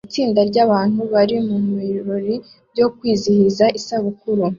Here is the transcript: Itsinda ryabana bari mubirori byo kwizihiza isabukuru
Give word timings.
Itsinda 0.07 0.41
ryabana 0.49 0.99
bari 1.13 1.35
mubirori 1.47 2.35
byo 2.73 2.87
kwizihiza 2.95 3.65
isabukuru 3.79 4.43